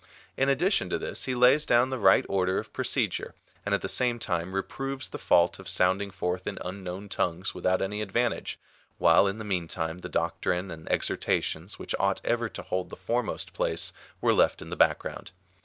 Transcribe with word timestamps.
In 0.35 0.49
addition 0.49 0.89
to 0.89 0.97
this, 0.97 1.25
he 1.25 1.35
lays 1.35 1.63
down 1.63 1.91
the 1.91 1.99
right 1.99 2.25
order 2.27 2.57
of 2.57 2.73
procedure, 2.73 3.35
and 3.63 3.75
at 3.75 3.83
the 3.83 3.87
same 3.87 4.17
time 4.17 4.55
reproves 4.55 5.07
the 5.09 5.19
fault 5.19 5.59
of 5.59 5.69
sound 5.69 6.01
ing 6.01 6.09
forth 6.09 6.47
in 6.47 6.57
unknown 6.65 7.07
tongues 7.07 7.53
without 7.53 7.83
any 7.83 8.01
advantage, 8.01 8.57
while 8.97 9.27
in 9.27 9.37
the 9.37 9.45
meantime 9.45 9.99
the 9.99 10.09
doctrine 10.09 10.71
and 10.71 10.91
exhortations, 10.91 11.77
which 11.77 11.93
ought 11.99 12.19
ever 12.23 12.49
to 12.49 12.63
hold 12.63 12.89
the 12.89 12.95
foremost 12.97 13.53
place, 13.53 13.93
were 14.21 14.33
left 14.33 14.59
in 14.59 14.71
the 14.71 14.75
background. 14.75 15.33